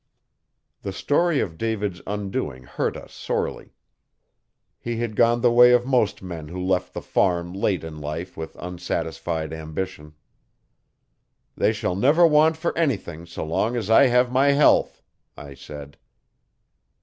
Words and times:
The 0.81 0.93
story 0.93 1.41
of 1.41 1.59
David's 1.59 2.01
undoing 2.07 2.63
hurt 2.63 2.97
us 2.97 3.13
sorely. 3.13 3.75
He 4.79 4.97
had 4.97 5.15
gone 5.15 5.41
the 5.41 5.51
way 5.51 5.73
of 5.73 5.85
most 5.85 6.23
men 6.23 6.47
who 6.47 6.59
left 6.59 6.95
the 6.95 7.03
farm 7.03 7.53
late 7.53 7.83
in 7.83 7.99
life 8.01 8.35
with 8.35 8.55
unsatisfied 8.59 9.53
ambition. 9.53 10.13
'They 11.55 11.73
shall 11.73 11.95
never 11.95 12.25
want 12.25 12.57
for 12.57 12.75
anything, 12.75 13.27
so 13.27 13.45
long 13.45 13.75
as 13.75 13.91
I 13.91 14.07
have 14.07 14.31
my 14.31 14.53
health,' 14.53 15.03
I 15.37 15.53
said. 15.53 15.97